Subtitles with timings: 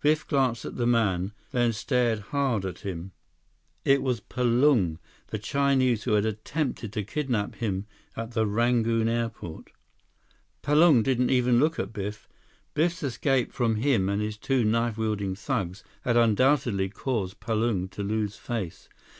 [0.00, 3.12] Biff glanced at the man, then stared hard at him.
[3.84, 7.86] It was Palung, the Chinese who had attempted to kidnap him
[8.16, 9.70] at the Rangoon airport.
[10.64, 12.28] Palung didn't even look at Biff.
[12.74, 18.02] Biff's escape from him and his two knife wielding thugs, had undoubtedly caused Palung to
[18.02, 18.88] lose face.